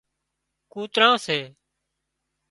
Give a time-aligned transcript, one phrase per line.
[0.71, 1.39] ڪوتران سي